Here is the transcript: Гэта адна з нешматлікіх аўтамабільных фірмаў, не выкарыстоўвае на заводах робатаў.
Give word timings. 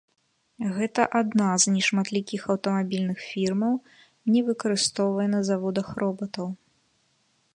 Гэта 0.77 1.01
адна 1.19 1.49
з 1.63 1.73
нешматлікіх 1.73 2.41
аўтамабільных 2.53 3.19
фірмаў, 3.29 3.73
не 4.35 4.41
выкарыстоўвае 4.49 5.27
на 5.37 5.41
заводах 5.53 5.87
робатаў. 6.05 6.47